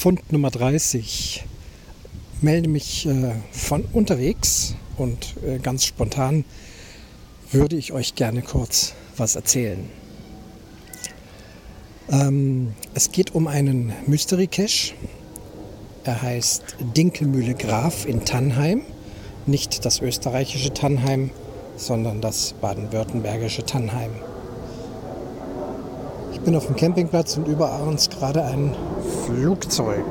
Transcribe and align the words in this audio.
Fund 0.00 0.32
Nummer 0.32 0.50
30. 0.50 1.44
Melde 2.40 2.70
mich 2.70 3.04
äh, 3.04 3.34
von 3.52 3.84
unterwegs 3.92 4.74
und 4.96 5.34
äh, 5.46 5.58
ganz 5.58 5.84
spontan 5.84 6.46
würde 7.52 7.76
ich 7.76 7.92
euch 7.92 8.14
gerne 8.14 8.40
kurz 8.40 8.94
was 9.18 9.36
erzählen. 9.36 9.90
Ähm, 12.10 12.72
es 12.94 13.12
geht 13.12 13.34
um 13.34 13.46
einen 13.46 13.92
Mystery 14.06 14.46
Cache. 14.46 14.94
Er 16.04 16.22
heißt 16.22 16.76
Dinkelmühle 16.96 17.52
Graf 17.52 18.06
in 18.06 18.24
Tannheim. 18.24 18.80
Nicht 19.44 19.84
das 19.84 20.00
österreichische 20.00 20.72
Tannheim, 20.72 21.28
sondern 21.76 22.22
das 22.22 22.54
baden-württembergische 22.54 23.66
Tannheim. 23.66 24.12
Ich 26.40 26.46
bin 26.46 26.56
auf 26.56 26.66
dem 26.66 26.74
Campingplatz 26.74 27.36
und 27.36 27.46
über 27.48 27.82
uns 27.82 28.08
gerade 28.08 28.42
ein 28.42 28.74
Flugzeug. 29.26 30.06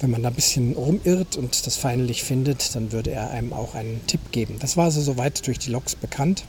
wenn 0.00 0.10
man 0.10 0.22
da 0.22 0.28
ein 0.28 0.34
bisschen 0.34 0.74
rumirrt 0.74 1.36
und 1.36 1.66
das 1.66 1.76
feinlich 1.76 2.24
findet, 2.24 2.74
dann 2.74 2.92
würde 2.92 3.10
er 3.10 3.30
einem 3.30 3.52
auch 3.52 3.74
einen 3.74 4.06
Tipp 4.06 4.32
geben. 4.32 4.56
Das 4.58 4.76
war 4.76 4.84
also 4.86 5.00
soweit 5.00 5.46
durch 5.46 5.58
die 5.58 5.70
Loks 5.70 5.94
bekannt. 5.94 6.44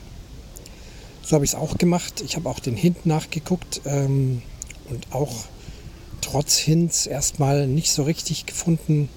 So 1.21 1.35
habe 1.35 1.45
ich 1.45 1.51
es 1.51 1.55
auch 1.55 1.77
gemacht. 1.77 2.21
Ich 2.21 2.35
habe 2.35 2.49
auch 2.49 2.59
den 2.59 2.75
Hint 2.75 3.05
nachgeguckt 3.05 3.81
ähm, 3.85 4.41
und 4.89 5.07
auch 5.11 5.45
trotz 6.21 6.57
Hints 6.57 7.05
erstmal 7.05 7.67
nicht 7.67 7.91
so 7.91 8.03
richtig 8.03 8.45
gefunden, 8.45 9.09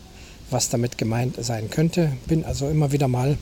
was 0.50 0.68
damit 0.68 0.98
gemeint 0.98 1.36
sein 1.42 1.70
könnte. 1.70 2.12
Bin 2.26 2.44
also 2.44 2.68
immer 2.68 2.92
wieder 2.92 3.08
mal 3.08 3.38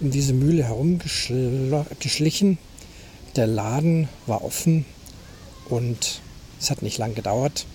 um 0.00 0.10
diese 0.10 0.32
Mühle 0.32 0.64
herumgeschlichen. 0.64 2.58
Der 3.36 3.46
Laden 3.46 4.08
war 4.26 4.42
offen 4.42 4.84
und 5.68 6.20
es 6.60 6.70
hat 6.70 6.82
nicht 6.82 6.98
lang 6.98 7.14
gedauert. 7.14 7.66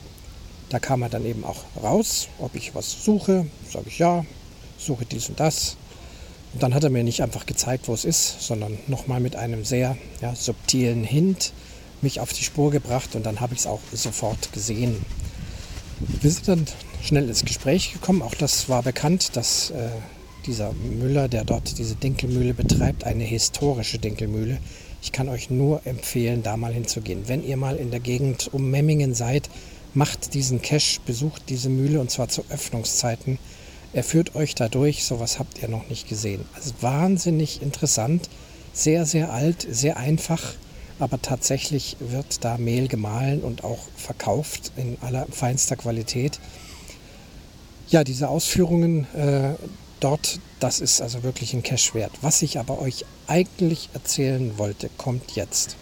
Da 0.69 0.79
kam 0.79 1.01
er 1.03 1.09
dann 1.09 1.25
eben 1.25 1.43
auch 1.43 1.63
raus, 1.81 2.27
ob 2.39 2.55
ich 2.55 2.73
was 2.75 3.03
suche. 3.03 3.45
Sage 3.71 3.85
ich 3.87 3.99
ja, 3.99 4.25
suche 4.77 5.05
dies 5.05 5.29
und 5.29 5.39
das. 5.39 5.77
Und 6.53 6.63
dann 6.63 6.73
hat 6.73 6.83
er 6.83 6.89
mir 6.89 7.03
nicht 7.03 7.21
einfach 7.21 7.45
gezeigt, 7.45 7.87
wo 7.87 7.93
es 7.93 8.05
ist, 8.05 8.41
sondern 8.41 8.77
nochmal 8.87 9.19
mit 9.19 9.35
einem 9.35 9.65
sehr 9.65 9.97
ja, 10.21 10.33
subtilen 10.35 11.03
Hint 11.03 11.53
mich 12.01 12.19
auf 12.19 12.33
die 12.33 12.43
Spur 12.43 12.71
gebracht 12.71 13.15
und 13.15 13.25
dann 13.25 13.41
habe 13.41 13.53
ich 13.53 13.61
es 13.61 13.67
auch 13.67 13.81
sofort 13.91 14.53
gesehen. 14.53 15.05
Wir 16.21 16.31
sind 16.31 16.47
dann 16.47 16.65
schnell 17.01 17.27
ins 17.27 17.45
Gespräch 17.45 17.93
gekommen. 17.93 18.21
Auch 18.21 18.35
das 18.35 18.69
war 18.69 18.83
bekannt, 18.83 19.35
dass 19.35 19.71
äh, 19.71 19.89
dieser 20.45 20.73
Müller, 20.73 21.27
der 21.27 21.43
dort 21.43 21.77
diese 21.77 21.95
Dinkelmühle 21.95 22.53
betreibt, 22.53 23.03
eine 23.03 23.23
historische 23.23 23.97
Dinkelmühle. 23.97 24.59
Ich 25.01 25.11
kann 25.11 25.29
euch 25.29 25.49
nur 25.49 25.85
empfehlen, 25.85 26.43
da 26.43 26.57
mal 26.57 26.73
hinzugehen. 26.73 27.27
Wenn 27.27 27.45
ihr 27.45 27.57
mal 27.57 27.75
in 27.75 27.91
der 27.91 27.99
Gegend 27.99 28.53
um 28.53 28.69
Memmingen 28.71 29.13
seid, 29.13 29.49
macht 29.95 30.33
diesen 30.33 30.61
Cache, 30.61 30.99
besucht 31.05 31.43
diese 31.49 31.69
Mühle 31.69 31.99
und 31.99 32.11
zwar 32.11 32.27
zu 32.27 32.43
Öffnungszeiten. 32.49 33.39
Er 33.93 34.03
führt 34.03 34.35
euch 34.35 34.55
da 34.55 34.67
durch, 34.67 35.05
sowas 35.05 35.39
habt 35.39 35.61
ihr 35.61 35.69
noch 35.69 35.87
nicht 35.87 36.07
gesehen. 36.09 36.43
Also 36.53 36.73
wahnsinnig 36.81 37.61
interessant, 37.61 38.29
sehr, 38.73 39.05
sehr 39.05 39.31
alt, 39.31 39.65
sehr 39.69 39.97
einfach, 39.97 40.41
aber 40.99 41.21
tatsächlich 41.21 41.95
wird 41.99 42.43
da 42.43 42.57
Mehl 42.57 42.87
gemahlen 42.87 43.41
und 43.41 43.63
auch 43.63 43.79
verkauft 43.95 44.73
in 44.75 44.97
aller 45.01 45.25
feinster 45.31 45.77
Qualität. 45.77 46.39
Ja, 47.87 48.03
diese 48.03 48.27
Ausführungen 48.27 49.07
äh, 49.13 49.53
dort, 50.01 50.39
das 50.59 50.81
ist 50.81 51.01
also 51.01 51.23
wirklich 51.23 51.53
ein 51.53 51.63
Cache 51.63 51.93
wert. 51.93 52.11
Was 52.21 52.41
ich 52.41 52.59
aber 52.59 52.81
euch 52.81 53.05
eigentlich 53.27 53.89
erzählen 53.93 54.57
wollte, 54.57 54.89
kommt 54.97 55.35
jetzt 55.35 55.77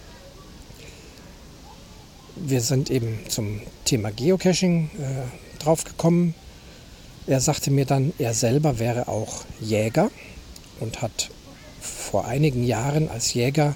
wir 2.36 2.62
sind 2.62 2.90
eben 2.90 3.20
zum 3.30 3.62
Thema 3.86 4.12
Geocaching 4.12 4.90
äh, 5.00 5.62
draufgekommen. 5.64 6.34
Er 7.28 7.40
sagte 7.40 7.72
mir 7.72 7.86
dann, 7.86 8.14
er 8.18 8.34
selber 8.34 8.80
wäre 8.80 9.08
auch 9.08 9.46
Jäger 9.62 10.10
und 10.80 11.02
hat 11.02 11.30
vor 11.80 12.26
einigen 12.26 12.64
Jahren 12.64 13.10
als 13.10 13.34
Jäger 13.34 13.76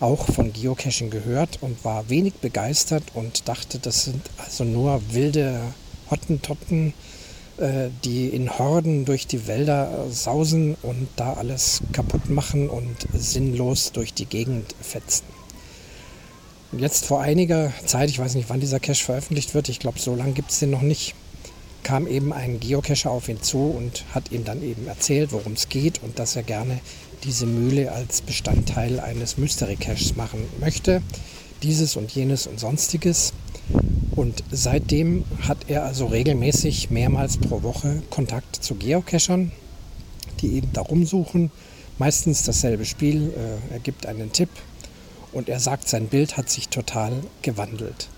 auch 0.00 0.26
von 0.26 0.52
Geocaching 0.52 1.10
gehört 1.10 1.62
und 1.62 1.84
war 1.84 2.08
wenig 2.08 2.34
begeistert 2.34 3.04
und 3.14 3.48
dachte, 3.48 3.78
das 3.78 4.04
sind 4.04 4.22
also 4.38 4.64
nur 4.64 5.00
wilde 5.10 5.60
Hottentotten, 6.10 6.92
äh, 7.56 7.88
die 8.04 8.28
in 8.28 8.58
Horden 8.58 9.04
durch 9.04 9.26
die 9.26 9.46
Wälder 9.46 10.06
sausen 10.10 10.76
und 10.82 11.08
da 11.16 11.34
alles 11.34 11.80
kaputt 11.92 12.28
machen 12.28 12.68
und 12.68 12.96
sinnlos 13.14 13.92
durch 13.92 14.12
die 14.12 14.26
Gegend 14.26 14.74
fetzen. 14.80 15.24
Jetzt 16.72 17.06
vor 17.06 17.20
einiger 17.20 17.72
Zeit, 17.84 18.10
ich 18.10 18.18
weiß 18.18 18.34
nicht, 18.34 18.50
wann 18.50 18.60
dieser 18.60 18.80
Cache 18.80 19.04
veröffentlicht 19.04 19.54
wird, 19.54 19.68
ich 19.68 19.78
glaube, 19.78 19.98
so 19.98 20.14
lange 20.14 20.32
gibt 20.32 20.50
es 20.50 20.58
den 20.58 20.70
noch 20.70 20.82
nicht, 20.82 21.14
kam 21.84 22.08
eben 22.08 22.32
ein 22.32 22.58
Geocacher 22.58 23.10
auf 23.10 23.28
ihn 23.28 23.40
zu 23.40 23.58
und 23.58 24.04
hat 24.12 24.32
ihm 24.32 24.44
dann 24.44 24.62
eben 24.62 24.88
erzählt, 24.88 25.30
worum 25.32 25.52
es 25.52 25.68
geht 25.68 26.02
und 26.02 26.18
dass 26.18 26.34
er 26.34 26.42
gerne 26.42 26.80
diese 27.22 27.46
Mühle 27.46 27.92
als 27.92 28.20
Bestandteil 28.20 28.98
eines 28.98 29.38
Mystery 29.38 29.76
Caches 29.76 30.16
machen 30.16 30.40
möchte. 30.60 31.02
Dieses 31.62 31.96
und 31.96 32.10
jenes 32.10 32.46
und 32.46 32.58
sonstiges. 32.58 33.32
Und 34.14 34.42
seitdem 34.50 35.24
hat 35.42 35.58
er 35.68 35.84
also 35.84 36.06
regelmäßig 36.06 36.90
mehrmals 36.90 37.38
pro 37.38 37.62
Woche 37.62 38.02
Kontakt 38.10 38.56
zu 38.56 38.74
Geocachern, 38.74 39.52
die 40.40 40.56
eben 40.56 40.72
darum 40.72 41.06
suchen. 41.06 41.50
Meistens 41.98 42.42
dasselbe 42.42 42.84
Spiel. 42.84 43.32
Äh, 43.36 43.74
er 43.74 43.78
gibt 43.78 44.06
einen 44.06 44.32
Tipp, 44.32 44.50
und 45.36 45.50
er 45.50 45.60
sagt, 45.60 45.86
sein 45.86 46.08
Bild 46.08 46.38
hat 46.38 46.48
sich 46.48 46.70
total 46.70 47.12
gewandelt. 47.42 48.08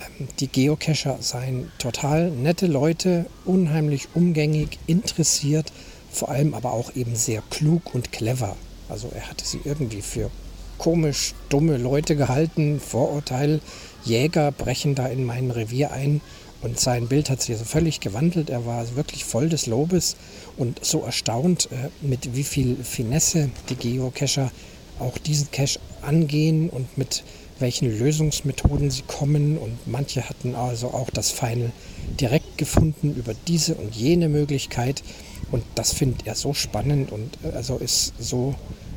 Ähm, 0.00 0.28
die 0.40 0.48
Geocacher 0.48 1.18
seien 1.20 1.70
total 1.78 2.30
nette 2.30 2.66
Leute, 2.66 3.26
unheimlich 3.44 4.08
umgängig, 4.14 4.78
interessiert, 4.86 5.70
vor 6.10 6.30
allem 6.30 6.54
aber 6.54 6.72
auch 6.72 6.96
eben 6.96 7.14
sehr 7.14 7.42
klug 7.50 7.94
und 7.94 8.10
clever. 8.10 8.56
Also 8.88 9.10
er 9.14 9.28
hatte 9.28 9.44
sie 9.44 9.60
irgendwie 9.64 10.00
für 10.00 10.30
komisch, 10.78 11.34
dumme 11.50 11.76
Leute 11.76 12.16
gehalten, 12.16 12.80
Vorurteil, 12.80 13.60
Jäger 14.04 14.50
brechen 14.50 14.94
da 14.94 15.06
in 15.06 15.24
mein 15.24 15.50
Revier 15.50 15.92
ein 15.92 16.22
und 16.62 16.80
sein 16.80 17.08
Bild 17.08 17.28
hat 17.28 17.42
sich 17.42 17.50
also 17.52 17.64
völlig 17.64 18.00
gewandelt. 18.00 18.48
Er 18.48 18.64
war 18.64 18.96
wirklich 18.96 19.24
voll 19.24 19.48
des 19.48 19.66
Lobes 19.66 20.16
und 20.56 20.82
so 20.82 21.02
erstaunt, 21.02 21.68
äh, 21.70 21.90
mit 22.00 22.34
wie 22.34 22.44
viel 22.44 22.76
Finesse 22.82 23.50
die 23.68 23.76
Geocacher 23.76 24.50
auch 24.98 25.18
diesen 25.18 25.50
Cache 25.50 25.80
angehen 26.02 26.68
und 26.70 26.96
mit 26.98 27.24
welchen 27.58 27.96
Lösungsmethoden 27.98 28.90
sie 28.90 29.02
kommen. 29.02 29.56
Und 29.56 29.86
manche 29.86 30.28
hatten 30.28 30.54
also 30.54 30.88
auch 30.88 31.10
das 31.10 31.30
Final 31.30 31.72
direkt 32.20 32.58
gefunden 32.58 33.14
über 33.14 33.34
diese 33.46 33.74
und 33.74 33.94
jene 33.94 34.28
Möglichkeit. 34.28 35.02
Und 35.50 35.64
das 35.74 35.92
findet 35.92 36.26
er 36.26 36.34
so 36.34 36.54
spannend 36.54 37.12
und 37.12 37.38
äh, 37.44 37.54
also 37.54 37.76
ist 37.76 38.12
so 38.18 38.54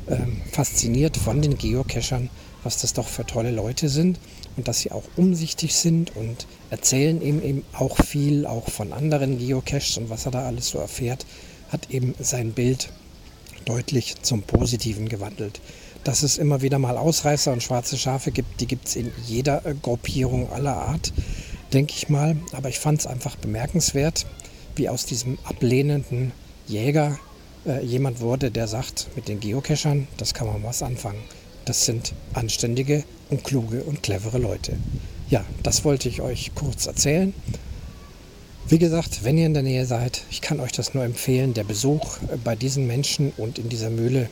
ähm, 0.08 0.42
fasziniert 0.52 1.16
von 1.16 1.42
den 1.42 1.58
Geocachern, 1.58 2.30
was 2.62 2.80
das 2.80 2.92
doch 2.92 3.06
für 3.06 3.26
tolle 3.26 3.50
Leute 3.50 3.88
sind 3.88 4.18
und 4.56 4.68
dass 4.68 4.80
sie 4.80 4.92
auch 4.92 5.04
umsichtig 5.16 5.74
sind 5.74 6.14
und 6.16 6.46
erzählen 6.70 7.20
ihm 7.20 7.42
eben 7.42 7.64
auch 7.72 7.96
viel, 7.98 8.46
auch 8.46 8.68
von 8.70 8.92
anderen 8.92 9.38
Geocaches 9.38 9.98
und 9.98 10.10
was 10.10 10.26
er 10.26 10.32
da 10.32 10.46
alles 10.46 10.68
so 10.68 10.78
erfährt, 10.78 11.26
hat 11.68 11.90
eben 11.90 12.14
sein 12.20 12.52
Bild 12.52 12.90
deutlich 13.64 14.14
zum 14.22 14.42
Positiven 14.42 15.08
gewandelt 15.08 15.60
dass 16.06 16.22
es 16.22 16.38
immer 16.38 16.62
wieder 16.62 16.78
mal 16.78 16.96
Ausreißer 16.96 17.52
und 17.52 17.64
schwarze 17.64 17.98
Schafe 17.98 18.30
gibt. 18.30 18.60
Die 18.60 18.66
gibt 18.66 18.86
es 18.86 18.94
in 18.94 19.10
jeder 19.26 19.66
äh, 19.66 19.74
Gruppierung 19.74 20.52
aller 20.52 20.76
Art, 20.76 21.12
denke 21.72 21.94
ich 21.96 22.08
mal. 22.08 22.36
Aber 22.52 22.68
ich 22.68 22.78
fand 22.78 23.00
es 23.00 23.08
einfach 23.08 23.34
bemerkenswert, 23.34 24.24
wie 24.76 24.88
aus 24.88 25.04
diesem 25.04 25.36
ablehnenden 25.42 26.30
Jäger 26.68 27.18
äh, 27.66 27.84
jemand 27.84 28.20
wurde, 28.20 28.52
der 28.52 28.68
sagt, 28.68 29.08
mit 29.16 29.26
den 29.26 29.40
Geocachern, 29.40 30.06
das 30.16 30.32
kann 30.32 30.46
man 30.46 30.62
was 30.62 30.80
anfangen. 30.80 31.18
Das 31.64 31.84
sind 31.84 32.14
anständige 32.34 33.02
und 33.28 33.42
kluge 33.42 33.82
und 33.82 34.04
clevere 34.04 34.38
Leute. 34.38 34.76
Ja, 35.28 35.44
das 35.64 35.84
wollte 35.84 36.08
ich 36.08 36.20
euch 36.20 36.52
kurz 36.54 36.86
erzählen. 36.86 37.34
Wie 38.68 38.78
gesagt, 38.78 39.24
wenn 39.24 39.38
ihr 39.38 39.46
in 39.46 39.54
der 39.54 39.64
Nähe 39.64 39.86
seid, 39.86 40.22
ich 40.30 40.40
kann 40.40 40.60
euch 40.60 40.72
das 40.72 40.94
nur 40.94 41.02
empfehlen, 41.02 41.52
der 41.52 41.64
Besuch 41.64 42.18
äh, 42.28 42.36
bei 42.36 42.54
diesen 42.54 42.86
Menschen 42.86 43.32
und 43.36 43.58
in 43.58 43.68
dieser 43.68 43.90
Mühle, 43.90 44.28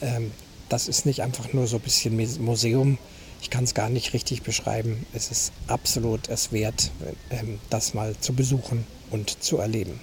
ähm, 0.00 0.32
das 0.72 0.88
ist 0.88 1.04
nicht 1.04 1.20
einfach 1.20 1.52
nur 1.52 1.66
so 1.66 1.76
ein 1.76 1.82
bisschen 1.82 2.16
Museum. 2.42 2.96
Ich 3.42 3.50
kann 3.50 3.64
es 3.64 3.74
gar 3.74 3.90
nicht 3.90 4.14
richtig 4.14 4.42
beschreiben. 4.42 5.04
Es 5.12 5.30
ist 5.30 5.52
absolut 5.66 6.28
es 6.30 6.50
wert, 6.50 6.90
ähm, 7.30 7.60
das 7.68 7.92
mal 7.92 8.16
zu 8.18 8.32
besuchen 8.32 8.86
und 9.10 9.42
zu 9.42 9.58
erleben. 9.58 10.00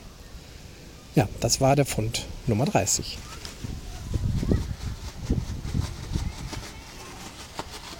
Ja, 1.15 1.27
das 1.39 1.59
war 1.59 1.75
der 1.75 1.85
Fund 1.85 2.27
Nummer 2.45 2.65
30. 2.65 3.17